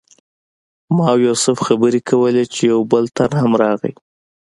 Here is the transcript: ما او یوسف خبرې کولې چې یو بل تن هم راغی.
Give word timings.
ما 0.95 1.05
او 1.13 1.19
یوسف 1.27 1.57
خبرې 1.67 1.99
کولې 2.09 2.43
چې 2.53 2.61
یو 2.71 2.79
بل 2.91 3.05
تن 3.17 3.31
هم 3.41 3.51
راغی. 3.61 3.93